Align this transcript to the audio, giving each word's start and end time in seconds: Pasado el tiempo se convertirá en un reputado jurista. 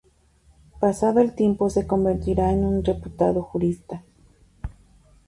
Pasado 0.79 1.19
el 1.19 1.35
tiempo 1.35 1.69
se 1.69 1.85
convertirá 1.85 2.51
en 2.51 2.65
un 2.65 2.83
reputado 2.83 3.43
jurista. 3.43 4.01